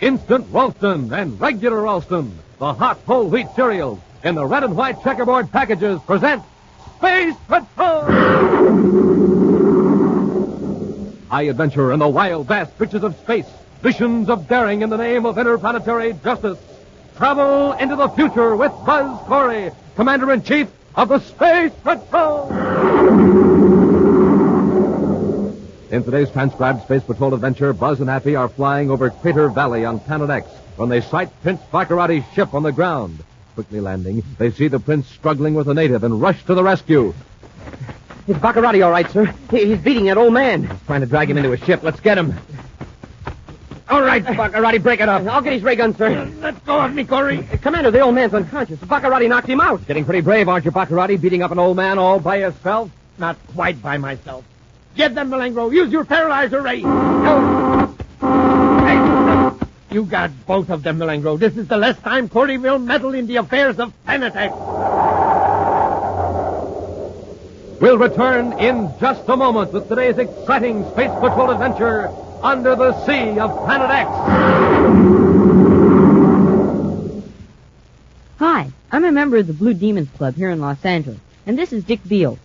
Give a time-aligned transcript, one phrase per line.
[0.00, 5.02] Instant Ralston and regular Ralston, the hot whole wheat cereals in the red and white
[5.02, 6.42] checkerboard packages present
[6.98, 8.02] Space Patrol!
[11.28, 13.46] High adventure in the wild, vast reaches of space.
[13.80, 16.58] Visions of daring in the name of interplanetary justice.
[17.16, 23.65] Travel into the future with Buzz Corey, Commander in Chief of the Space Patrol!
[25.96, 29.98] In today's transcribed Space Patrol adventure, Buzz and Happy are flying over Crater Valley on
[29.98, 30.46] Planet X
[30.76, 33.24] when they sight Prince Baccarati's ship on the ground.
[33.54, 37.14] Quickly landing, they see the prince struggling with a native and rush to the rescue.
[38.28, 39.24] Is Baccarati all right, sir?
[39.50, 40.68] He's beating that old man.
[40.68, 41.82] He's trying to drag him into a ship.
[41.82, 42.34] Let's get him.
[43.88, 45.26] All right, Baccarati, break it up.
[45.26, 46.30] I'll get his ray gun, sir.
[46.40, 47.38] Let go of me, Corey.
[47.50, 48.78] Uh, Commander, the old man's unconscious.
[48.80, 49.86] Baccarati knocked him out.
[49.86, 52.90] Getting pretty brave, aren't you, Baccarati, beating up an old man all by yourself?
[53.16, 54.44] Not quite by myself.
[54.96, 55.70] Get them, Malengro.
[55.70, 56.80] Use your paralyzer ray.
[56.80, 57.94] No.
[58.80, 61.38] Hey, you got both of them, Malengro.
[61.38, 64.54] This is the last time Corey will meddle in the affairs of Planet X.
[67.78, 72.08] We'll return in just a moment with today's exciting Space Patrol adventure
[72.42, 74.10] under the sea of Planet X.
[78.38, 81.74] Hi, I'm a member of the Blue Demons Club here in Los Angeles, and this
[81.74, 82.38] is Dick Beals.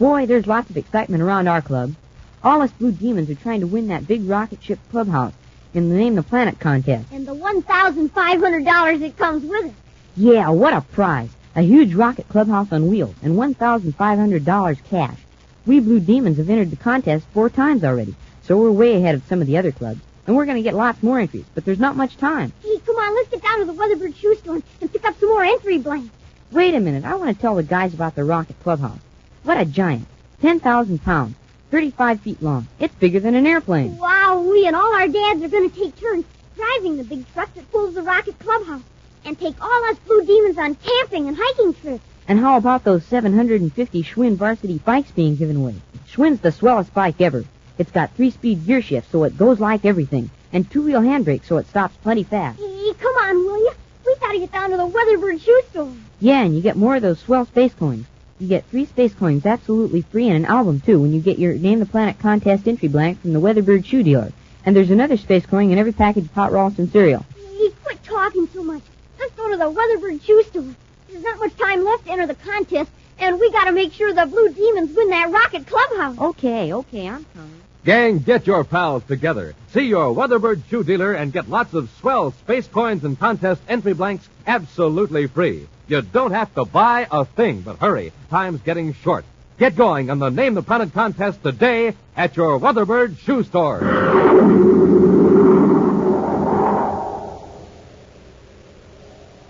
[0.00, 1.94] Boy, there's lots of excitement around our club.
[2.42, 5.34] All us Blue Demons are trying to win that big rocket ship clubhouse
[5.74, 7.12] in the Name the Planet contest.
[7.12, 9.74] And the $1,500 that comes with it.
[10.16, 11.28] Yeah, what a prize!
[11.54, 15.18] A huge rocket clubhouse on wheels and $1,500 cash.
[15.66, 19.26] We Blue Demons have entered the contest four times already, so we're way ahead of
[19.26, 20.00] some of the other clubs.
[20.26, 22.54] And we're going to get lots more entries, but there's not much time.
[22.62, 25.28] Hey, come on, let's get down to the Weatherbird shoe store and pick up some
[25.28, 26.14] more entry blanks.
[26.52, 28.98] Wait a minute, I want to tell the guys about the rocket clubhouse.
[29.42, 30.06] What a giant.
[30.42, 31.34] 10,000 pounds.
[31.70, 32.66] 35 feet long.
[32.78, 33.96] It's bigger than an airplane.
[33.96, 36.24] Wow, we and all our dads are going to take turns
[36.56, 38.82] driving the big truck that pulls the rocket clubhouse
[39.24, 42.04] and take all us blue demons on camping and hiking trips.
[42.28, 45.76] And how about those 750 Schwinn varsity bikes being given away?
[46.08, 47.44] Schwinn's the swellest bike ever.
[47.78, 51.66] It's got three-speed gear shifts, so it goes like everything, and two-wheel handbrakes, so it
[51.66, 52.58] stops plenty fast.
[52.58, 53.72] Hey, come on, will you?
[54.06, 55.92] We got to get down to the Weatherbird shoe store.
[56.20, 58.06] Yeah, and you get more of those swell space coins.
[58.40, 61.52] You get three space coins absolutely free and an album, too, when you get your
[61.52, 64.32] Name the Planet contest entry blank from the Weatherbird shoe dealer.
[64.64, 67.26] And there's another space coin in every package of hot Ralston cereal.
[67.36, 68.80] Hey, quit talking so much.
[69.18, 70.74] Let's go to the Weatherbird shoe store.
[71.10, 74.10] There's not much time left to enter the contest, and we got to make sure
[74.14, 76.18] the blue demons win that rocket clubhouse.
[76.18, 77.60] Okay, okay, I'm coming.
[77.84, 79.54] Gang, get your pals together.
[79.74, 83.92] See your Weatherbird shoe dealer and get lots of swell space coins and contest entry
[83.92, 85.66] blanks absolutely free.
[85.90, 88.12] You don't have to buy a thing, but hurry.
[88.30, 89.24] Time's getting short.
[89.58, 93.80] Get going on the Name the Planet contest today at your Weatherbird shoe store.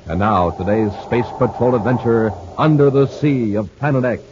[0.06, 4.22] And now, today's Space Patrol adventure under the sea of Planet X.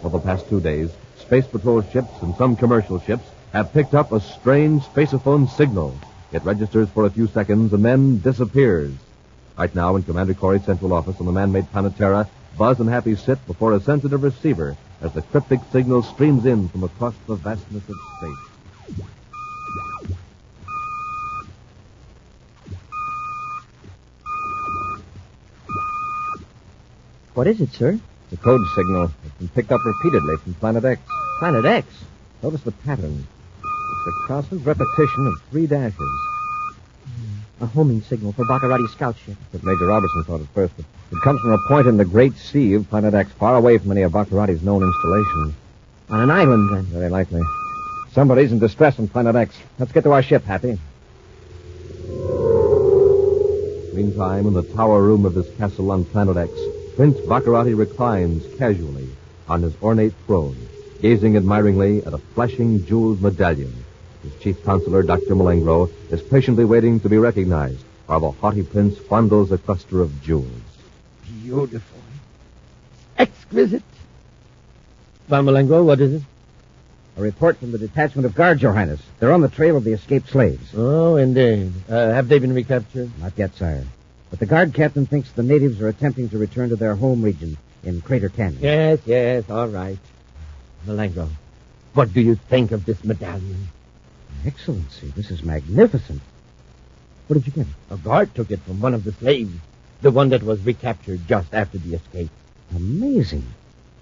[0.00, 0.88] For the past two days,
[1.18, 5.94] Space Patrol ships and some commercial ships have picked up a strange spaceophone signal.
[6.32, 8.94] It registers for a few seconds and then disappears.
[9.60, 12.26] Right now, in Commander Corey's central office on the man-made planet Terra,
[12.56, 16.84] Buzz and Happy sit before a sensitive receiver as the cryptic signal streams in from
[16.84, 19.04] across the vastness of space.
[27.34, 28.00] What is it, sir?
[28.30, 31.02] The code signal has been picked up repeatedly from Planet X.
[31.38, 31.86] Planet X.
[32.42, 33.26] Notice the pattern.
[33.58, 36.29] It's a constant repetition of three dashes.
[37.60, 39.36] A homing signal for Baccarati's scout ship.
[39.50, 42.34] What Major Robertson thought at first, but it comes from a point in the great
[42.36, 45.54] sea of Planet X, far away from any of Baccarati's known installations.
[46.08, 46.84] On an island, then.
[46.84, 47.42] Very likely.
[48.12, 49.56] Somebody's in distress on Planet X.
[49.78, 50.78] Let's get to our ship, Happy.
[53.92, 56.50] Meantime, in the tower room of his castle on Planet X,
[56.96, 59.10] Prince Baccarati reclines casually
[59.48, 60.56] on his ornate throne,
[61.02, 63.84] gazing admiringly at a flashing jeweled medallion.
[64.22, 65.34] His chief counselor, Dr.
[65.34, 70.22] Malengro, is patiently waiting to be recognized while the haughty prince fondles a cluster of
[70.22, 70.50] jewels.
[71.42, 72.00] Beautiful.
[73.16, 73.82] Exquisite.
[75.28, 76.22] Von Malengro, what is it?
[77.16, 79.00] A report from the detachment of guards, Your Highness.
[79.18, 80.70] They're on the trail of the escaped slaves.
[80.76, 81.72] Oh, indeed.
[81.88, 83.10] Uh, have they been recaptured?
[83.20, 83.84] Not yet, sire.
[84.30, 87.58] But the guard captain thinks the natives are attempting to return to their home region
[87.82, 88.62] in Crater Canyon.
[88.62, 89.98] Yes, yes, all right.
[90.86, 91.28] Malengro,
[91.94, 93.68] what do you think of this medallion?
[94.46, 96.22] Excellency, this is magnificent.
[97.26, 97.66] What did you get?
[97.90, 99.54] A guard took it from one of the slaves,
[100.00, 102.30] the one that was recaptured just after the escape.
[102.74, 103.46] Amazing.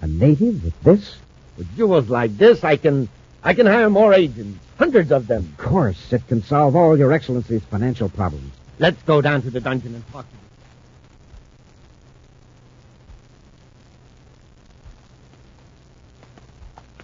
[0.00, 1.16] A native with this?
[1.56, 3.08] With jewels like this, I can
[3.42, 5.54] I can hire more agents, hundreds of them.
[5.58, 8.52] Of course, it can solve all your excellency's financial problems.
[8.78, 10.40] Let's go down to the dungeon and talk to him.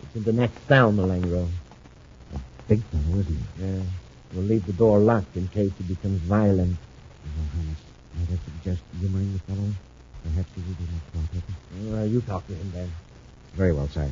[0.04, 1.48] It's in the next cell, Malengro.
[2.68, 3.64] Big fellow, isn't he?
[3.64, 3.82] Yeah.
[4.32, 6.76] We'll leave the door locked in case he becomes violent.
[7.24, 7.78] Your Highness,
[8.16, 9.68] might I suggest humoring the fellow?
[10.24, 11.92] Perhaps he will be more cooperative.
[11.92, 12.90] Well, you talk to him then.
[13.54, 14.10] Very well, sire.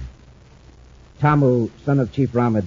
[1.18, 2.66] Tamu, son of Chief Ramad,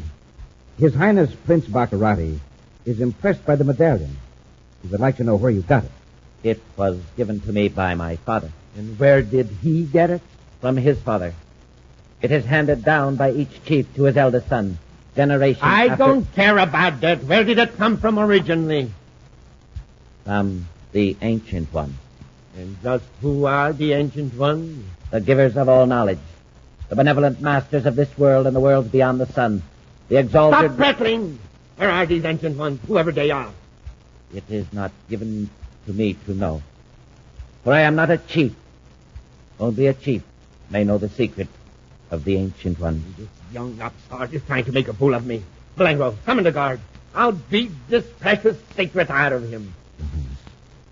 [0.78, 2.40] His Highness Prince Baccarati
[2.86, 4.18] is impressed by the medallion.
[4.81, 5.92] He would like to know where you got it.
[6.44, 8.52] It was given to me by my father.
[8.76, 10.22] And where did he get it?
[10.62, 11.34] From his father.
[12.22, 14.80] It is handed down by each chief to his eldest son.
[15.16, 17.24] Generation I after- don't care about that.
[17.24, 18.92] Where did it come from originally?
[20.26, 21.98] From the ancient one.
[22.58, 24.84] And just who are the ancient ones?
[25.12, 26.20] The givers of all knowledge.
[26.90, 29.64] The benevolent masters of this world and the worlds beyond the sun.
[30.10, 30.72] The exalted...
[30.72, 31.40] Stop prattling!
[31.78, 33.52] Where are these ancient ones, whoever they are?
[34.34, 35.50] It is not given
[35.86, 36.62] to me to know.
[37.64, 38.54] For I am not a chief.
[39.60, 40.24] Only a chief
[40.70, 41.48] may know the secret
[42.12, 43.04] of the ancient one.
[43.51, 45.44] Young upstart is trying to make a fool of me.
[45.77, 46.80] Blango, summon the guard.
[47.13, 49.74] I'll beat this precious secret out of him.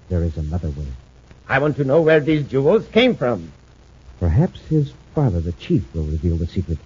[0.09, 0.87] Your there is another way.
[1.47, 3.51] I want to know where these jewels came from.
[4.19, 6.77] Perhaps his father, the chief, will reveal the secret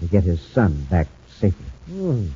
[0.00, 1.66] to get his son back safely.
[1.86, 2.28] Hmm.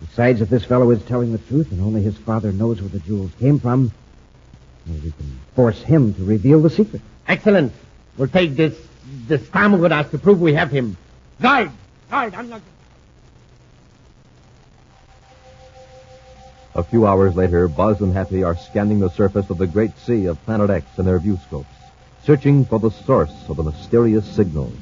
[0.00, 2.98] Besides, if this fellow is telling the truth and only his father knows where the
[3.00, 3.92] jewels came from,
[4.86, 7.02] well, we can force him to reveal the secret.
[7.28, 7.72] Excellent.
[8.16, 8.76] We'll take this
[9.26, 10.96] this us to prove we have him.
[11.42, 11.72] Guard,
[12.10, 12.62] I'm not...
[16.76, 20.26] A few hours later, Buzz and Happy are scanning the surface of the great sea
[20.26, 21.66] of Planet X in their viewscopes,
[22.24, 24.72] searching for the source of the mysterious signal.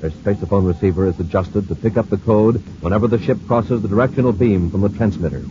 [0.00, 3.88] Their spaceophone receiver is adjusted to pick up the code whenever the ship crosses the
[3.88, 5.44] directional beam from the transmitter.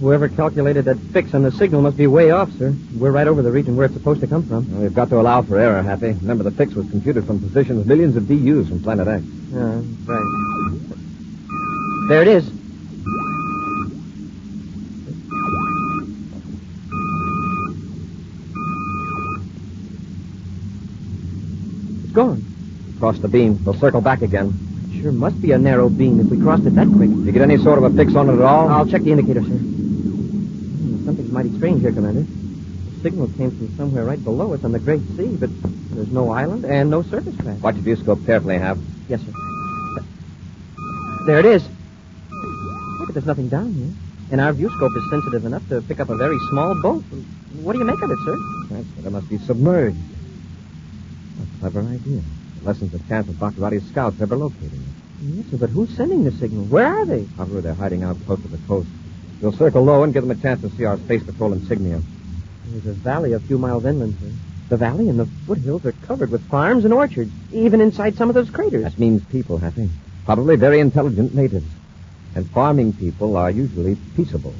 [0.00, 2.74] Whoever calculated that fix on the signal must be way off, sir.
[2.94, 4.70] We're right over the region where it's supposed to come from.
[4.70, 6.12] Well, we've got to allow for error, Happy.
[6.12, 9.24] Remember, the fix was computed from positions millions of DUs from Planet X.
[9.24, 10.88] Yeah, right.
[12.08, 12.46] There it is.
[22.04, 22.44] It's gone.
[22.98, 23.64] Cross the beam.
[23.64, 24.52] We'll circle back again.
[25.00, 27.08] Sure must be a narrow beam if we crossed it that quick.
[27.08, 28.68] Did you get any sort of a fix on it at all?
[28.68, 29.58] I'll check the indicator, sir.
[31.36, 32.22] Mighty strange here, Commander.
[32.22, 35.50] The signal came from somewhere right below us on the Great Sea, but
[35.90, 37.60] there's no island and no surface craft.
[37.60, 38.78] Watch your viewscope carefully, Hap.
[39.06, 39.32] Yes, sir.
[41.26, 41.62] There it is.
[42.30, 43.92] Look, but there's nothing down here.
[44.30, 47.04] And our viewscope is sensitive enough to pick up a very small boat.
[47.60, 48.36] What do you make of it, sir?
[48.70, 49.98] That's what it must be submerged.
[51.42, 52.22] A clever idea.
[52.56, 54.88] It lessens the chance of Baccarati's scouts ever locating it.
[55.20, 56.64] Yes, sir, but who's sending the signal?
[56.64, 57.24] Where are they?
[57.36, 58.88] However, they're hiding out close to the coast.
[59.40, 62.00] We'll circle low and give them a chance to see our space patrol insignia.
[62.66, 64.30] There's a valley a few miles inland, sir.
[64.68, 68.34] The valley and the foothills are covered with farms and orchards, even inside some of
[68.34, 68.82] those craters.
[68.82, 69.88] That means people, Happy.
[70.24, 71.66] Probably very intelligent natives.
[72.34, 74.54] And farming people are usually peaceable.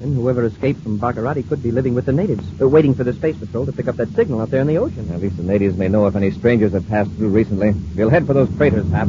[0.00, 3.12] And whoever escaped from Baccarati could be living with the natives, uh, waiting for the
[3.12, 5.10] space patrol to pick up that signal out there in the ocean.
[5.12, 7.74] At least the natives may know if any strangers have passed through recently.
[7.94, 9.08] We'll head for those craters, Hap.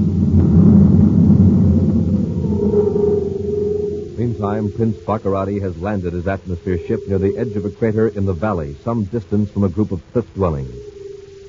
[4.38, 8.26] Meantime, Prince Baccarati has landed his atmosphere ship near the edge of a crater in
[8.26, 10.76] the valley, some distance from a group of cliff dwellings.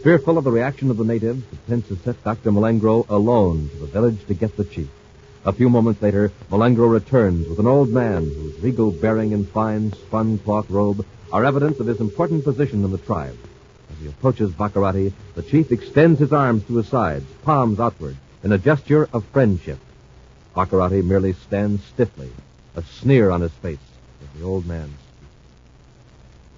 [0.04, 2.52] Fearful of the reaction of the natives, the prince has sent Dr.
[2.52, 4.88] Malengro alone to the village to get the chief.
[5.44, 9.92] A few moments later, Malengro returns with an old man whose regal bearing and fine
[9.92, 13.36] spun cloth robe are evidence of his important position in the tribe.
[13.90, 18.52] As he approaches Baccarati, the chief extends his arms to his sides, palms outward, in
[18.52, 19.80] a gesture of friendship.
[20.54, 22.30] Baccarati merely stands stiffly,
[22.76, 23.78] a sneer on his face,
[24.22, 24.92] as the old man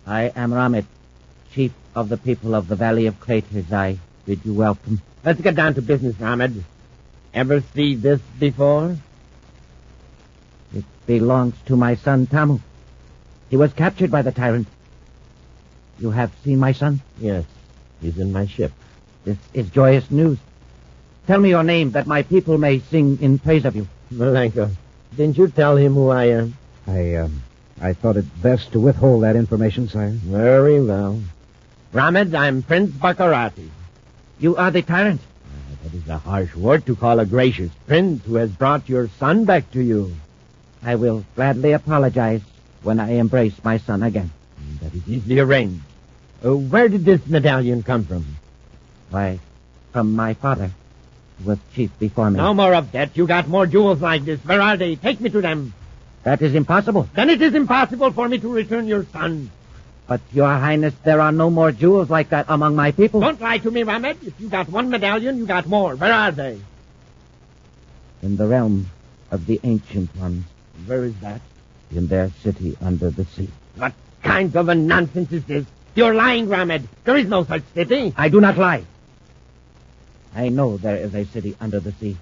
[0.08, 0.86] I am Ramit,
[1.52, 3.70] chief of the people of the Valley of Craters.
[3.70, 5.02] I bid you welcome.
[5.22, 6.64] Let's get down to business, Ahmed.
[7.34, 8.96] Ever see this before?
[10.74, 12.60] It belongs to my son Tamu.
[13.50, 14.66] He was captured by the tyrant.
[15.98, 17.02] You have seen my son?
[17.20, 17.44] Yes.
[18.00, 18.72] He's in my ship.
[19.26, 20.38] This is joyous news.
[21.26, 23.86] Tell me your name that my people may sing in praise of you.
[24.10, 24.70] Malengro,
[25.16, 26.56] didn't you tell him who I am?
[26.86, 27.42] I, um,
[27.80, 30.10] I thought it best to withhold that information, sire.
[30.10, 31.20] Very well.
[31.92, 33.68] Ramad, I'm Prince Baccarati.
[34.38, 35.20] You are the tyrant.
[35.82, 39.44] That is a harsh word to call a gracious prince who has brought your son
[39.44, 40.14] back to you.
[40.82, 42.42] I will gladly apologize
[42.82, 44.30] when I embrace my son again.
[44.82, 45.82] That is easily arranged.
[46.44, 48.24] Uh, where did this medallion come from?
[49.10, 49.40] Why,
[49.92, 50.70] from my father.
[51.44, 52.36] With Chief before me.
[52.38, 53.16] No more of that.
[53.16, 54.40] You got more jewels like this.
[54.40, 54.96] Where are they?
[54.96, 55.72] Take me to them.
[56.24, 57.08] That is impossible.
[57.14, 59.50] Then it is impossible for me to return your son.
[60.06, 63.20] But, Your Highness, there are no more jewels like that among my people.
[63.20, 64.16] Don't lie to me, Rahmed.
[64.26, 65.94] If you got one medallion, you got more.
[65.96, 66.58] Where are they?
[68.22, 68.88] In the realm
[69.30, 70.44] of the Ancient Ones,
[70.86, 71.40] Where is that?
[71.94, 73.48] in their city under the sea.
[73.76, 73.92] What
[74.22, 75.64] kind of a nonsense is this?
[75.94, 76.86] You're lying, Rahmed.
[77.04, 78.12] There is no such city.
[78.16, 78.84] I do not lie.
[80.38, 82.16] I know there is a city under the sea,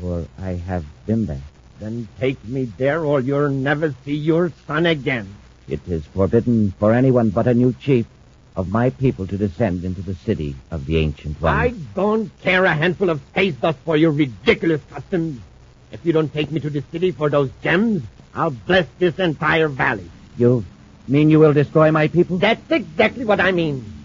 [0.00, 1.42] for I have been there.
[1.80, 5.34] Then take me there or you'll never see your son again.
[5.66, 8.06] It is forbidden for anyone but a new chief
[8.54, 11.58] of my people to descend into the city of the Ancient Ones.
[11.58, 15.40] I don't care a handful of space dust for your ridiculous customs.
[15.90, 19.66] If you don't take me to the city for those gems, I'll bless this entire
[19.66, 20.08] valley.
[20.36, 20.64] You
[21.08, 22.38] mean you will destroy my people?
[22.38, 24.01] That's exactly what I mean.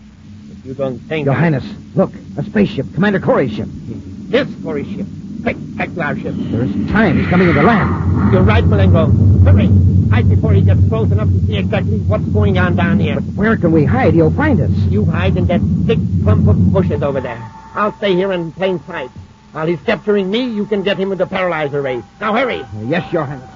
[0.67, 1.63] If you don't think Your Highness,
[1.95, 3.69] look, a spaceship, Commander Corey's ship.
[3.71, 5.07] this for a ship.
[5.41, 6.33] Quick, back to our ship.
[6.35, 7.17] There is time.
[7.17, 8.33] He's coming into land.
[8.33, 9.07] You're right, Malengro.
[9.45, 9.69] Hurry.
[10.09, 13.15] Hide before he gets close enough to see exactly what's going on down here.
[13.15, 14.13] But Where can we hide?
[14.13, 14.71] He'll find us.
[14.91, 17.41] You hide in that thick clump of bushes over there.
[17.73, 19.09] I'll stay here in plain sight.
[19.53, 22.03] While he's capturing me, you can get him with the paralyzer ray.
[22.19, 22.59] Now hurry.
[22.59, 23.49] Uh, yes, Your Highness.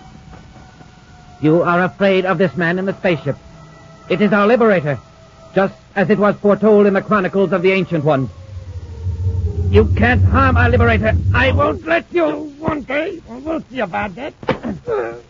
[1.42, 3.36] You are afraid of this man in the spaceship.
[4.10, 4.98] It is our liberator,
[5.54, 8.30] just as it was foretold in the chronicles of the Ancient Ones.
[9.70, 11.14] You can't harm our liberator.
[11.34, 12.28] I won't let you
[12.60, 12.82] one eh?
[12.82, 13.22] day.
[13.28, 14.34] We'll see about that.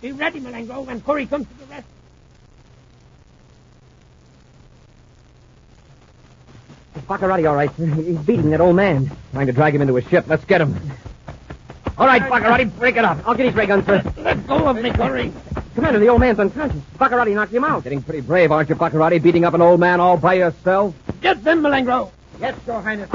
[0.00, 1.84] Be ready, Malengro, when Corey comes to the rescue.
[7.06, 7.70] Baccarati, all right.
[7.72, 9.10] He's beating that old man.
[9.32, 10.24] Trying to drag him into a ship.
[10.26, 10.74] Let's get him.
[11.98, 13.18] All right, Baccarati, break it up.
[13.26, 14.06] I'll get his ray gun, first.
[14.16, 15.32] Let go of me, Corey.
[15.74, 16.80] Commander, the old man's unconscious.
[16.98, 17.84] Baccarati knocked him out.
[17.84, 20.94] Getting pretty brave, aren't you, Baccarati, beating up an old man all by yourself?
[21.20, 22.10] Get them, Malengro.
[22.40, 23.08] Yes, Your Highness.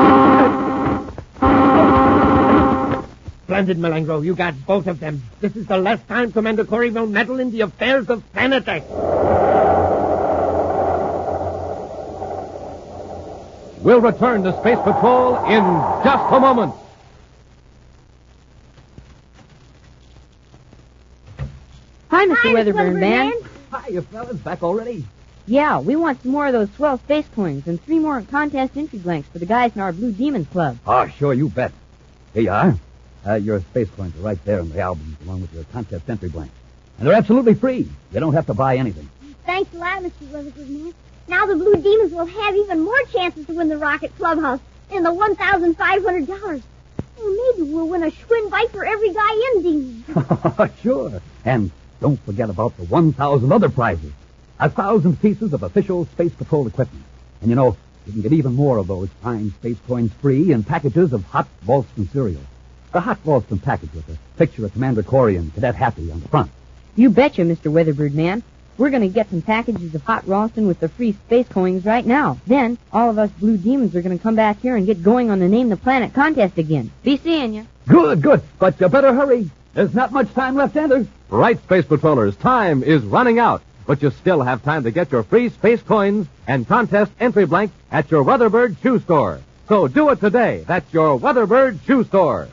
[3.43, 4.23] Splendid, Malengro.
[4.23, 5.21] You got both of them.
[5.41, 8.85] This is the last time Commander Corey will meddle in the affairs of Planet X.
[13.81, 15.63] We'll return to Space Patrol in
[16.03, 16.73] just a moment.
[22.15, 22.35] Hi, Mr.
[22.37, 23.33] Hi, Weatherbird Man.
[23.71, 24.37] Hi, you fellas.
[24.37, 25.05] Back already?
[25.47, 28.99] Yeah, we want some more of those swell space coins and three more contest entry
[28.99, 30.77] blanks for the guys in our Blue Demons Club.
[30.87, 31.73] Oh, sure, you bet.
[32.33, 32.75] Here you are.
[33.27, 36.29] Uh, your space coins are right there in the albums, along with your contest entry
[36.29, 36.53] blanks.
[36.97, 37.89] And they're absolutely free.
[38.13, 39.09] You don't have to buy anything.
[39.45, 40.25] Thanks a lot, Mr.
[40.31, 40.93] Weatherbird Man.
[41.27, 45.05] Now the Blue Demons will have even more chances to win the Rocket Clubhouse and
[45.05, 46.27] the $1,500.
[46.29, 46.63] Well,
[47.57, 50.05] maybe we'll win a Schwinn bike for every guy in Demons.
[50.57, 51.21] Oh, sure.
[51.43, 54.11] And don't forget about the 1,000 other prizes.
[54.59, 57.03] A thousand pieces of official Space Patrol equipment.
[57.41, 60.63] And you know, you can get even more of those fine space coins free in
[60.63, 62.41] packages of hot Ralston cereal.
[62.93, 66.27] The hot Ralston package with a picture of Commander Corey and Cadet Happy on the
[66.27, 66.51] front.
[66.95, 67.71] You betcha, Mr.
[67.71, 68.43] Weatherbird Man.
[68.77, 72.05] We're going to get some packages of hot Ralston with the free space coins right
[72.05, 72.39] now.
[72.45, 75.29] Then, all of us Blue Demons are going to come back here and get going
[75.29, 76.91] on the Name the Planet contest again.
[77.03, 77.67] Be seeing you.
[77.87, 78.41] Good, good.
[78.59, 79.49] But you better hurry.
[79.73, 81.07] There's not much time left, Anders.
[81.29, 85.23] Right, Space Patrollers, time is running out, but you still have time to get your
[85.23, 89.41] free space coins and contest entry blank at your Weatherbird shoe store.
[89.67, 90.63] So do it today.
[90.67, 92.47] That's your Weatherbird shoe store.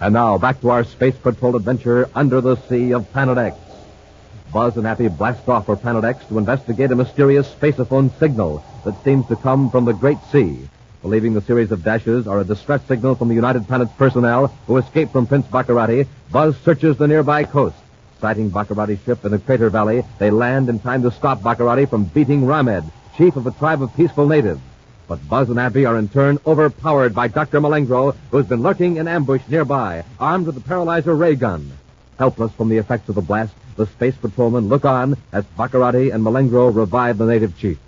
[0.00, 3.56] And now back to our Space Patrol adventure under the sea of Planet X.
[4.52, 9.02] Buzz and Happy blast off for Planet X to investigate a mysterious spaceophone signal that
[9.02, 10.68] seems to come from the Great Sea.
[11.02, 14.76] Believing the series of dashes are a distress signal from the United Planets personnel who
[14.76, 17.76] escaped from Prince Baccarati, Buzz searches the nearby coast.
[18.20, 22.04] Sighting Baccarati's ship in the crater valley, they land in time to stop Baccarati from
[22.04, 24.60] beating Ramed, chief of a tribe of peaceful natives.
[25.08, 27.62] But Buzz and Happy are in turn overpowered by Dr.
[27.62, 31.72] Malengro, who's been lurking in ambush nearby, armed with a paralyzer ray gun.
[32.18, 36.22] Helpless from the effects of the blast, the space patrolmen look on as Baccarati and
[36.22, 37.78] Malengro revive the native chief.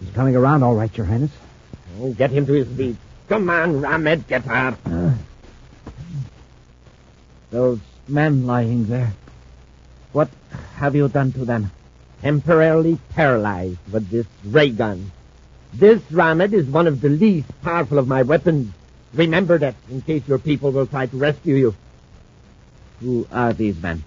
[0.00, 1.30] He's coming around all right, Your Highness.
[2.00, 2.96] Oh, get him to his feet.
[3.28, 4.78] Come on, Ramed, get up.
[4.86, 5.12] Uh,
[7.50, 7.78] those
[8.08, 9.12] men lying there.
[10.12, 10.30] What
[10.76, 11.70] have you done to them?
[12.22, 15.12] Temporarily paralyzed with this ray gun.
[15.72, 18.72] This, Ramed, is one of the least powerful of my weapons.
[19.14, 21.74] Remember that in case your people will try to rescue you.
[23.00, 24.04] Who are these men?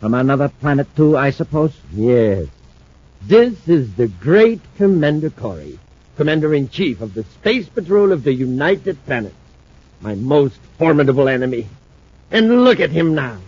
[0.00, 1.72] From another planet, too, I suppose?
[1.92, 2.46] Yes.
[3.26, 5.78] This is the great Commander Corey,
[6.16, 9.36] Commander-in-Chief of the Space Patrol of the United Planets.
[10.00, 11.68] My most formidable enemy.
[12.32, 13.38] And look at him now.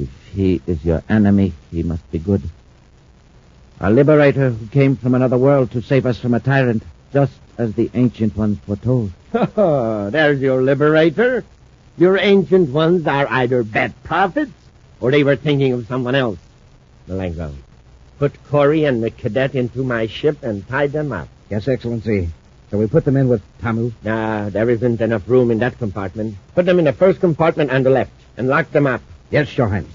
[0.00, 2.42] If he is your enemy, he must be good.
[3.80, 7.74] A liberator who came from another world to save us from a tyrant, just as
[7.74, 9.12] the ancient ones foretold.
[9.34, 11.44] Oh, there's your liberator.
[11.98, 14.52] Your ancient ones are either bad prophets
[15.00, 16.38] or they were thinking of someone else.
[17.08, 17.52] Malengro,
[18.22, 21.26] put Corey and the cadet into my ship and tie them up.
[21.50, 22.28] Yes, Excellency.
[22.70, 23.90] Shall we put them in with Tamu?
[24.04, 26.36] Nah, there isn't enough room in that compartment.
[26.54, 29.02] Put them in the first compartment on the left and lock them up.
[29.32, 29.90] Yes, Your Highness.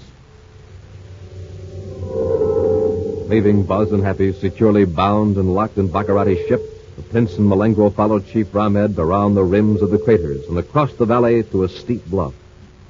[3.30, 6.60] Leaving Buzz and Happy securely bound and locked in Baccarati's ship,
[6.96, 10.92] the Prince and Malengro followed Chief Ramed around the rims of the craters and across
[10.92, 12.34] the valley to a steep bluff.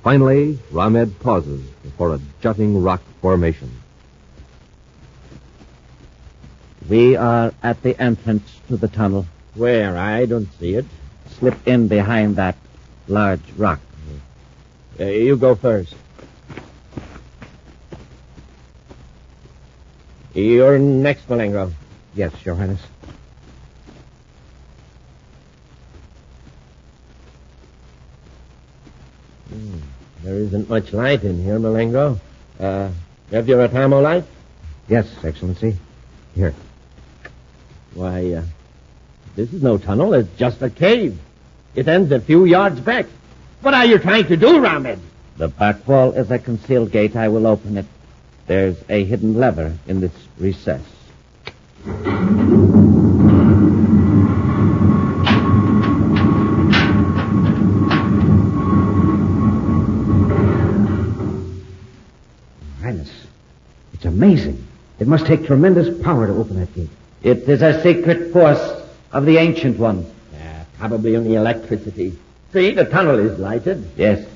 [0.02, 3.70] Finally, Ramed pauses before a jutting rock formation.
[6.88, 9.26] We are at the entrance to the tunnel.
[9.54, 9.96] Where?
[9.98, 10.86] I don't see it.
[11.38, 12.56] Slip in behind that
[13.06, 13.80] large rock.
[14.98, 15.94] Uh, you go first.
[20.34, 21.72] You're next, Malengro.
[22.14, 22.80] Yes, Your Highness.
[29.50, 29.78] Hmm.
[30.22, 32.18] There isn't much light in here, Malengro.
[32.58, 32.90] Uh,
[33.30, 34.24] have your Atamo light?
[34.88, 35.76] Yes, Excellency.
[36.34, 36.54] Here.
[37.98, 38.44] Why, uh,
[39.34, 40.14] this is no tunnel.
[40.14, 41.18] It's just a cave.
[41.74, 43.06] It ends a few yards back.
[43.60, 45.00] What are you trying to do, Ramed?
[45.36, 47.16] The back wall is a concealed gate.
[47.16, 47.86] I will open it.
[48.46, 50.80] There's a hidden lever in this recess.
[62.80, 63.10] Highness,
[63.92, 64.64] it's amazing.
[65.00, 66.90] It must take tremendous power to open that gate.
[67.22, 68.82] It is a secret force
[69.12, 70.06] of the ancient ones.
[70.34, 72.16] Uh, probably only electricity.
[72.52, 73.90] See, the tunnel is lighted.
[73.96, 74.26] Yes.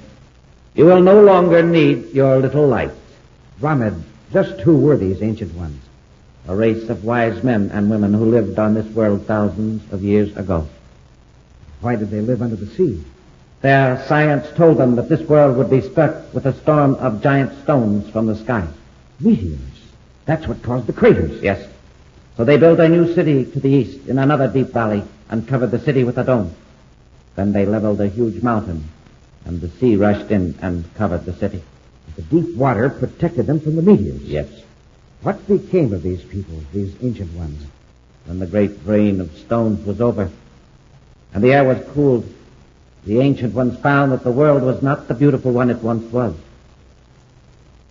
[0.74, 2.90] You will no longer need your little light.
[3.60, 5.80] Ramed, just who were these ancient ones?
[6.48, 10.36] A race of wise men and women who lived on this world thousands of years
[10.36, 10.66] ago.
[11.80, 13.02] Why did they live under the sea?
[13.60, 17.62] Their science told them that this world would be struck with a storm of giant
[17.62, 18.66] stones from the sky.
[19.20, 19.60] Meteors.
[20.24, 21.40] That's what caused the craters.
[21.42, 21.68] Yes.
[22.36, 25.70] So they built a new city to the east in another deep valley and covered
[25.70, 26.54] the city with a dome.
[27.36, 28.88] Then they leveled a huge mountain,
[29.44, 31.62] and the sea rushed in and covered the city.
[32.16, 34.22] The deep water protected them from the meteors.
[34.22, 34.48] Yes.
[35.22, 37.64] What became of these people, these ancient ones?
[38.26, 40.30] When the great rain of stones was over,
[41.32, 42.32] and the air was cooled,
[43.04, 46.34] the ancient ones found that the world was not the beautiful one it once was.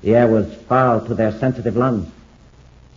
[0.01, 2.11] The air was foul to their sensitive lungs.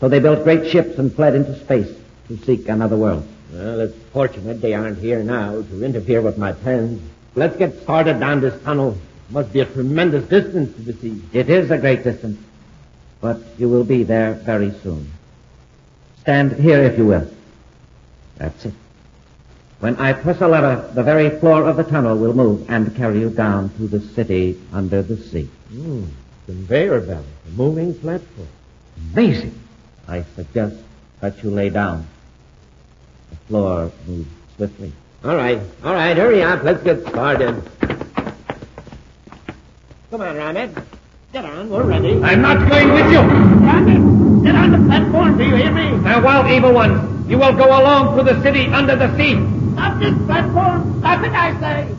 [0.00, 1.90] So they built great ships and fled into space
[2.28, 3.26] to seek another world.
[3.52, 7.00] Well, it's fortunate they aren't here now to interfere with my plans.
[7.34, 8.98] Let's get started down this tunnel.
[9.30, 11.22] Must be a tremendous distance to the sea.
[11.32, 12.38] It is a great distance,
[13.20, 15.10] but you will be there very soon.
[16.20, 17.28] Stand here if you will.
[18.36, 18.74] That's it.
[19.80, 23.20] When I press a lever, the very floor of the tunnel will move and carry
[23.20, 25.48] you down to the city under the sea.
[25.68, 26.04] Hmm.
[26.46, 27.26] Conveyor belt.
[27.46, 28.48] A moving platform.
[29.12, 29.58] Amazing.
[30.08, 30.76] I suggest
[31.20, 32.06] that you lay down.
[33.30, 34.92] The floor moves swiftly.
[35.24, 35.60] All right.
[35.82, 36.16] All right.
[36.16, 36.62] Hurry up.
[36.62, 37.62] Let's get started.
[40.10, 40.84] Come on, Ramet.
[41.32, 41.70] Get on.
[41.70, 42.22] We're ready.
[42.22, 43.18] I'm not going with you.
[43.18, 45.38] Ramet, get on the platform.
[45.38, 46.02] Do you hear me?
[46.04, 47.28] Farewell, evil ones.
[47.28, 49.34] You will go alone through the city under the sea.
[49.72, 51.00] Stop this platform.
[51.00, 51.94] Stop it, I say.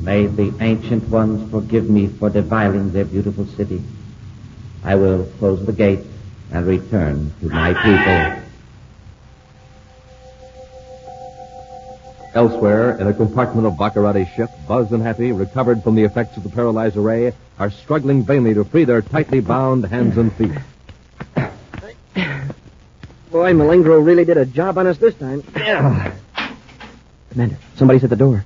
[0.00, 3.82] May the ancient ones forgive me for defiling their beautiful city.
[4.84, 6.00] I will close the gate
[6.50, 8.44] and return to my people.
[12.34, 16.42] Elsewhere, in a compartment of Baccarati's ship, Buzz and Happy, recovered from the effects of
[16.42, 20.52] the paralyzer ray, are struggling vainly to free their tightly bound hands and feet.
[23.30, 25.42] Boy, Malengro really did a job on us this time.
[27.30, 28.44] Commander, somebody's at the door.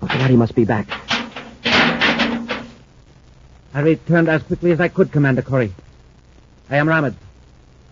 [0.00, 0.88] Baccarati must be back.
[3.74, 5.72] I returned as quickly as I could, Commander Corey.
[6.68, 7.14] I am Ramad,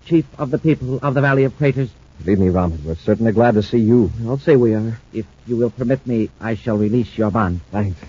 [0.05, 1.91] chief of the people of the Valley of Craters.
[2.19, 4.11] Believe me, Ramed, we're certainly glad to see you.
[4.27, 4.99] I'll say we are.
[5.13, 7.61] If you will permit me, I shall release your bond.
[7.71, 8.01] Thanks.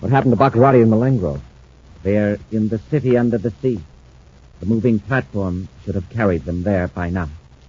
[0.00, 1.40] What happened to Baccarati and Malengro?
[2.02, 3.80] They're in the city under the sea.
[4.58, 7.28] The moving platform should have carried them there by now.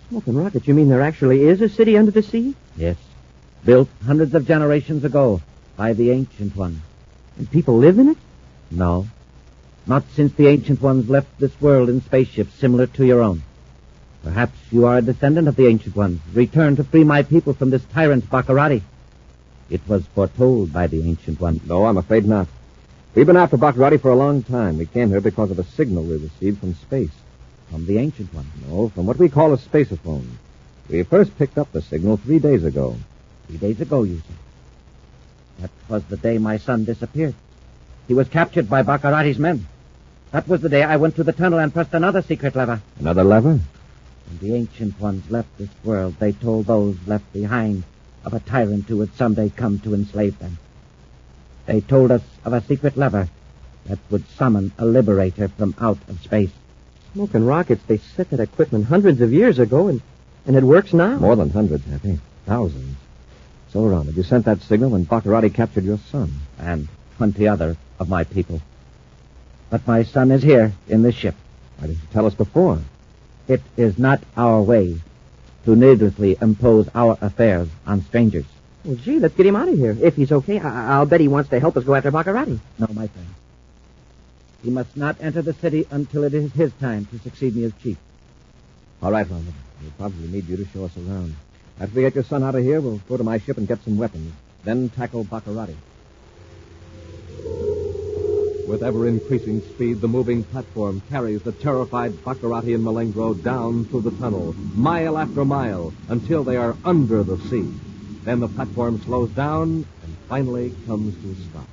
[0.10, 2.56] Smoking rockets, you mean there actually is a city under the sea?
[2.76, 2.98] Yes.
[3.64, 5.42] Built hundreds of generations ago
[5.78, 6.82] by the Ancient One.
[7.38, 8.18] And people live in it?
[8.72, 9.08] No.
[9.88, 13.44] Not since the Ancient Ones left this world in spaceships similar to your own.
[14.24, 17.70] Perhaps you are a descendant of the Ancient Ones, returned to free my people from
[17.70, 18.82] this tyrant Baccarati.
[19.70, 21.62] It was foretold by the Ancient ones.
[21.68, 22.48] No, I'm afraid not.
[23.14, 24.78] We've been after Baccarati for a long time.
[24.78, 27.12] We came here because of a signal we received from space.
[27.72, 28.52] From the ancient one.
[28.68, 30.28] No, from what we call a spaceophone.
[30.90, 32.98] We first picked up the signal three days ago.
[33.48, 34.34] Three days ago, you say.
[35.60, 37.36] That was the day my son disappeared.
[38.08, 39.66] He was captured by Baccarati's men.
[40.36, 42.82] That was the day I went to the tunnel and pressed another secret lever.
[43.00, 43.58] Another lever?
[44.28, 47.86] When the ancient ones left this world, they told those left behind
[48.26, 50.58] of a tyrant who would someday come to enslave them.
[51.68, 53.30] They told us of a secret lever
[53.86, 56.52] that would summon a liberator from out of space.
[57.14, 60.02] Smoking rockets, they set that equipment hundreds of years ago, and,
[60.46, 61.16] and it works now.
[61.16, 62.20] More than hundreds, Happy.
[62.46, 62.98] Thousands.
[63.72, 66.34] So, Ronald, you sent that signal when Baccarati captured your son.
[66.60, 68.60] And twenty other of my people.
[69.70, 71.36] But my son is here in this ship.
[71.78, 72.80] Why didn't you tell us before?
[73.48, 75.00] It is not our way
[75.66, 78.46] to needlessly impose our affairs on strangers.
[78.84, 79.98] Well, gee, let's get him out of here.
[80.00, 82.60] If he's okay, I- I'll bet he wants to help us go after Baccarati.
[82.80, 83.28] No, my friend.
[84.64, 87.72] He must not enter the city until it is his time to succeed me as
[87.82, 87.98] chief.
[89.02, 89.54] All right, Ronald.
[89.82, 91.36] We'll probably need you to show us around.
[91.80, 93.84] After we get your son out of here, we'll go to my ship and get
[93.84, 94.32] some weapons.
[94.64, 95.76] Then tackle Baccarati.
[98.68, 104.02] With ever increasing speed, the moving platform carries the terrified Baccarati and Malengro down through
[104.02, 107.70] the tunnel, mile after mile, until they are under the sea.
[108.24, 111.68] Then the platform slows down and finally comes to a stop.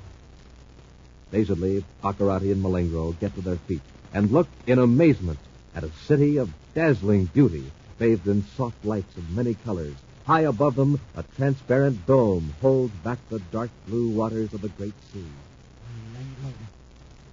[1.30, 3.80] Dazedly, Baccarati and Malengro get to their feet
[4.12, 5.38] and look in amazement
[5.74, 7.64] at a city of dazzling beauty,
[7.98, 9.94] bathed in soft lights of many colors.
[10.26, 14.94] High above them, a transparent dome holds back the dark blue waters of the great
[15.10, 15.24] sea.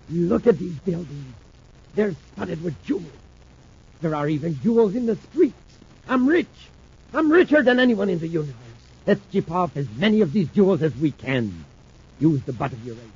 [0.10, 1.34] Look at these buildings.
[1.96, 3.06] They're studded with jewels.
[4.02, 5.56] There are even jewels in the streets.
[6.08, 6.48] I'm rich.
[7.14, 8.56] I'm richer than anyone in the universe.
[9.06, 11.66] Let's chip off as many of these jewels as we can.
[12.20, 13.08] Use the butt of your razor.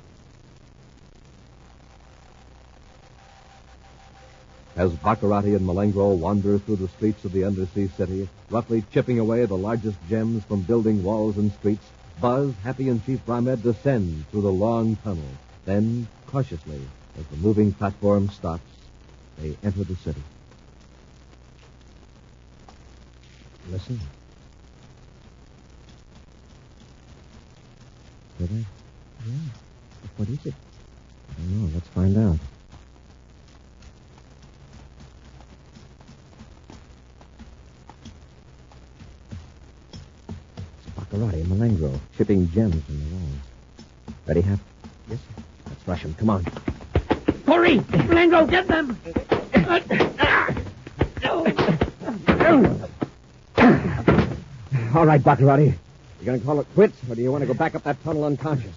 [4.76, 9.44] As Baccarati and Malengro wander through the streets of the undersea city, roughly chipping away
[9.46, 11.84] the largest gems from building walls and streets,
[12.20, 15.22] Buzz, Happy, and Chief Ramed descend through the long tunnel.
[15.64, 16.80] Then, cautiously,
[17.18, 18.62] as the moving platform stops,
[19.38, 20.22] they enter the city.
[23.70, 23.98] Listen.
[28.38, 28.64] Did I?
[29.26, 29.34] Yeah.
[30.16, 30.54] What is it?
[31.30, 31.70] I don't know.
[31.72, 32.38] Let's find out.
[40.78, 43.38] It's Baccarati and Malengro chipping gems from the walls.
[44.26, 44.60] Ready, Hap?
[45.86, 45.88] Yes.
[45.88, 46.14] Let's rush them.
[46.14, 46.44] Come on.
[47.46, 47.78] Hurry!
[47.78, 48.98] Blanco, get them!
[54.94, 55.74] All right, Baccarati.
[56.20, 58.02] You going to call it quits, or do you want to go back up that
[58.04, 58.72] tunnel unconscious?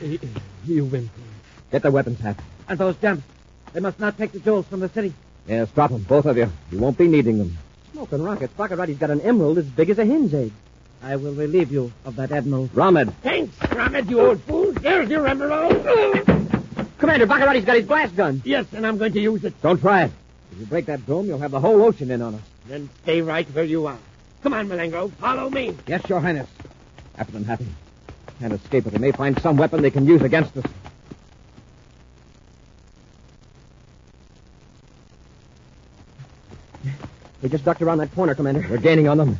[0.00, 1.10] You win.
[1.72, 2.40] Get the weapons, Hap.
[2.68, 3.22] And those gems.
[3.72, 5.12] They must not take the jewels from the city.
[5.48, 6.50] Yes, drop them, both of you.
[6.70, 7.56] You won't be needing them.
[7.92, 10.52] Smoking rockets, Baccarati's got an emerald as big as a hen's egg.
[11.02, 12.70] I will relieve you of that emerald.
[12.74, 13.14] Ramed.
[13.22, 14.72] Thanks, Ramet, you old fool.
[14.72, 16.30] There's your emerald.
[17.04, 18.40] Commander, Baccarati's got his blast gun.
[18.46, 19.60] Yes, and I'm going to use it.
[19.60, 20.12] Don't try it.
[20.52, 22.40] If you break that dome, you'll have the whole ocean in on us.
[22.66, 23.98] Then stay right where you are.
[24.42, 25.12] Come on, Malengro.
[25.12, 25.76] Follow me.
[25.86, 26.48] Yes, Your Highness.
[27.14, 27.66] Captain Happy.
[28.40, 28.90] Can't escape it.
[28.90, 30.64] They may find some weapon they can use against us.
[37.42, 38.66] They just ducked around that corner, Commander.
[38.70, 39.38] We're gaining on them.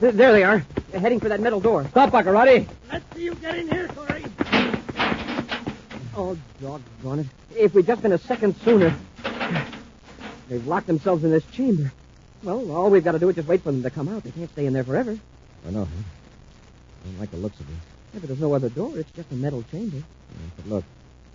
[0.00, 0.64] There they are.
[0.92, 1.86] They're heading for that metal door.
[1.90, 2.66] Stop, Baccarati.
[2.90, 3.89] Let's see you get in here, Corey.
[6.22, 7.26] Oh, doggone it.
[7.56, 8.94] If we'd just been a second sooner.
[10.50, 11.90] They've locked themselves in this chamber.
[12.42, 14.24] Well, all we've got to do is just wait for them to come out.
[14.24, 15.18] They can't stay in there forever.
[15.66, 16.02] I know, huh?
[17.02, 17.74] I don't like the looks of it.
[18.12, 18.98] Yeah, but there's no other door.
[18.98, 19.96] It's just a metal chamber.
[19.96, 20.84] Yeah, but look,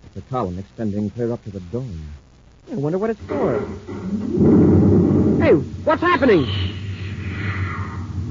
[0.05, 2.07] it's a column extending clear up to the dome.
[2.71, 3.61] I wonder what it's for.
[5.41, 6.45] Hey, what's happening?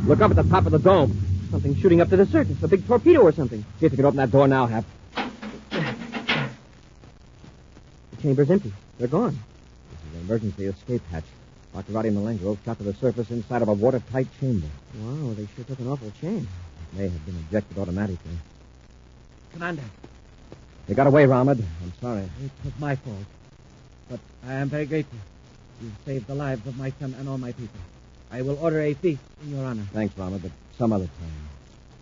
[0.06, 1.20] Look up at the top of the dome.
[1.50, 2.62] Something shooting up to the surface.
[2.62, 3.64] A big torpedo or something.
[3.80, 4.84] See if you can open that door now, Hap.
[8.10, 8.72] The chamber's empty.
[8.98, 9.38] They're gone.
[9.90, 11.24] This is an emergency escape hatch.
[11.76, 14.66] Baccarati and Malengro shot to the surface inside of a watertight chamber.
[14.98, 16.44] Wow, they sure took an awful chance.
[16.46, 18.38] It may have been ejected automatically.
[19.52, 19.82] Commander,
[20.86, 21.62] They got away, Ramad.
[21.82, 22.22] I'm sorry.
[22.42, 23.26] it was my fault.
[24.08, 25.18] But I am very grateful.
[25.82, 27.80] You saved the lives of my son and all my people.
[28.30, 29.84] I will order a feast in your honor.
[29.92, 31.48] Thanks, Ramad, but some other time.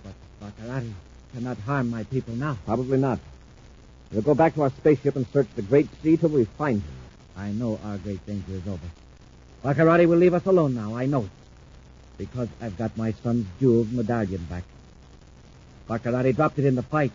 [0.05, 0.93] But Baccarati
[1.35, 2.59] cannot harm my people now.
[2.67, 3.19] Probably not.
[4.12, 6.94] We'll go back to our spaceship and search the great sea till we find him.
[7.37, 8.88] I know our great danger is over.
[9.64, 11.29] Baccarati will leave us alone now, I know.
[12.18, 14.64] Because I've got my son's jeweled medallion back.
[15.88, 17.12] Baccarati dropped it in the fight.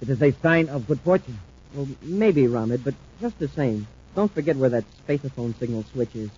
[0.00, 1.38] It is a sign of good fortune.
[1.74, 6.30] Well, maybe, Ramid, but just the same, Don't forget where that spaceophone signal switch is.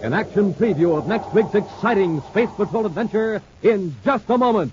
[0.00, 4.72] An action preview of next week's exciting Space Patrol adventure in just a moment.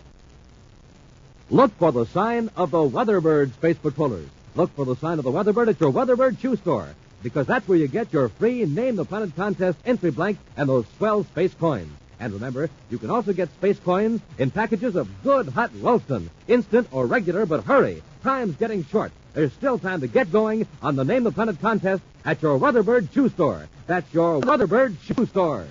[1.49, 4.29] Look for the sign of the Weatherbird Space Patrollers.
[4.53, 6.89] Look for the sign of the Weatherbird at your Weatherbird shoe store,
[7.23, 10.85] because that's where you get your free Name the Planet contest entry blank and those
[10.97, 11.91] swell space coins.
[12.19, 16.87] And remember, you can also get space coins in packages of good hot Ralston, instant
[16.91, 18.03] or regular, but hurry.
[18.21, 19.11] Time's getting short.
[19.33, 23.11] There's still time to get going on the Name the Planet contest at your Weatherbird
[23.11, 23.67] shoe store.
[23.87, 25.67] That's your Weatherbird shoe store.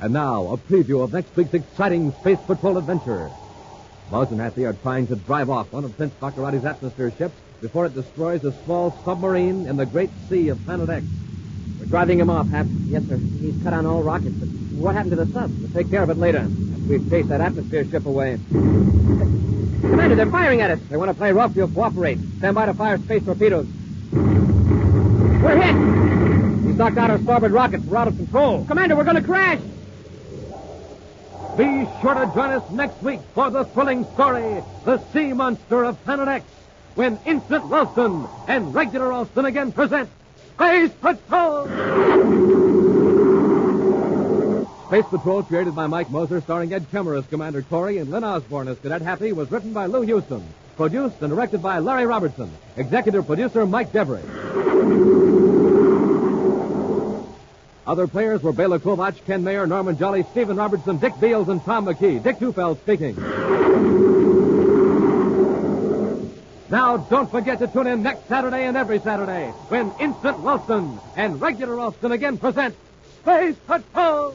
[0.00, 3.30] And now, a preview of next week's exciting Space Patrol adventure.
[4.10, 7.86] Buzz and Happy are trying to drive off one of Prince Baccarati's atmosphere ships before
[7.86, 11.06] it destroys a small submarine in the great sea of Planet X.
[11.78, 12.66] We're driving him off, Hap.
[12.86, 13.16] Yes, sir.
[13.16, 15.50] He's cut on all rockets, but what happened to the sub?
[15.60, 16.46] We'll take care of it later.
[16.88, 18.38] We've chased that atmosphere ship away.
[19.80, 20.80] Commander, they're firing at us.
[20.90, 22.18] They want to play rough, you'll cooperate.
[22.38, 23.66] Stand by to fire space torpedoes.
[24.12, 26.64] We're hit.
[26.66, 27.84] He's knocked out our starboard rockets.
[27.84, 28.64] We're out of control.
[28.64, 29.60] Commander, we're going to crash.
[31.56, 36.02] Be sure to join us next week for the thrilling story, The Sea Monster of
[36.04, 36.44] Planet X,
[36.96, 40.08] when Instant Ralston and Regular Ralston again present
[40.56, 42.63] Space Patrol!
[44.94, 48.68] Space Patrol, created by Mike Moser, starring Ed Kemmer as Commander Corey and Lyn Osborn
[48.68, 50.44] as Cadet Happy, was written by Lou Huston.
[50.76, 52.48] Produced and directed by Larry Robertson.
[52.76, 54.22] Executive producer Mike Devery.
[57.88, 61.86] Other players were Bela Kovacs, Ken Mayer, Norman Jolly, Stephen Robertson, Dick Beals, and Tom
[61.86, 62.22] McKee.
[62.22, 63.16] Dick Tufeld speaking.
[66.70, 71.40] Now, don't forget to tune in next Saturday and every Saturday when Instant Ralston and
[71.40, 72.76] Regular Ralston again present
[73.24, 74.32] Space Patrol!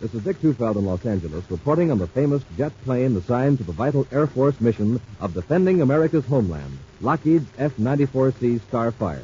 [0.00, 3.64] This is Dick Tufeld in Los Angeles reporting on the famous jet plane assigned to
[3.64, 9.22] the vital Air Force mission of defending America's homeland, Lockheed's F-94C Starfire.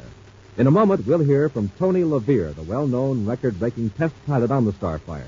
[0.57, 4.71] In a moment, we'll hear from Tony LeVier, the well-known record-breaking test pilot on the
[4.71, 5.27] Starfire.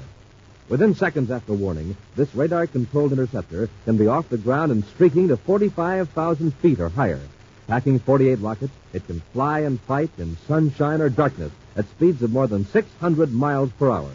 [0.70, 5.36] Within seconds after warning, this radar-controlled interceptor can be off the ground and streaking to
[5.36, 7.20] 45,000 feet or higher.
[7.68, 12.32] Packing 48 rockets, it can fly and fight in sunshine or darkness at speeds of
[12.32, 14.12] more than 600 miles per hour.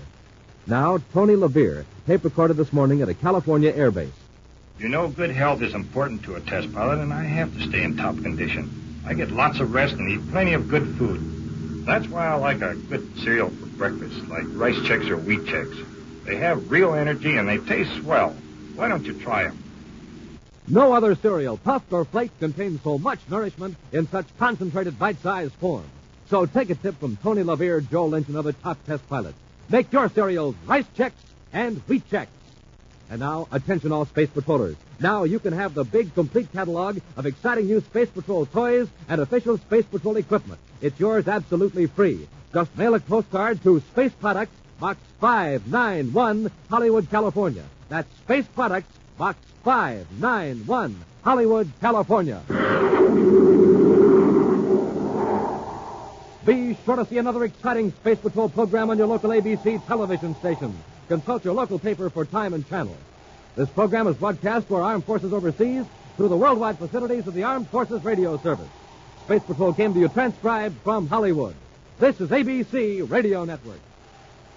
[0.67, 4.13] Now, Tony LeVier, tape recorded this morning at a California air base.
[4.79, 7.83] You know, good health is important to a test pilot, and I have to stay
[7.83, 9.03] in top condition.
[9.07, 11.87] I get lots of rest and eat plenty of good food.
[11.87, 15.87] That's why I like a good cereal for breakfast, like Rice Chex or Wheat Chex.
[16.27, 18.37] They have real energy and they taste swell.
[18.75, 19.59] Why don't you try them?
[20.71, 25.85] No other cereal, puffed or flaked, contains so much nourishment in such concentrated bite-sized form.
[26.29, 29.39] So take a tip from Tony LeVier, Joe Lynch, and other top test pilots.
[29.71, 31.13] Make your cereals Rice Chex
[31.55, 32.27] and Wheat Chex.
[33.11, 34.77] And now, attention all Space Patrollers.
[35.01, 39.23] Now you can have the big complete catalog of exciting new Space Patrol toys and
[39.23, 40.61] official Space Patrol equipment.
[40.83, 42.29] It's yours absolutely free.
[42.53, 47.65] Just mail a postcard to Space Products, Box 591, Hollywood, California.
[47.89, 52.41] That's Space Products, Box 591, Hollywood, California.
[56.47, 60.73] Be sure to see another exciting Space Patrol program on your local ABC television station.
[61.09, 62.97] Consult your local paper for time and channel.
[63.57, 65.85] This program is broadcast our armed forces overseas
[66.17, 68.69] through the worldwide facilities of the Armed Forces Radio Service.
[69.25, 71.57] Space Patrol came to you transcribed from Hollywood.
[71.99, 73.81] This is ABC Radio Network.